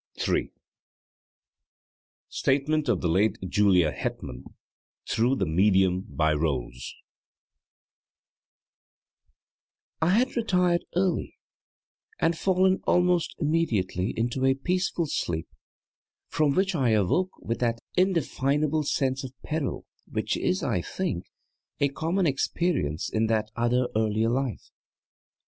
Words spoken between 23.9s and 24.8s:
earlier life.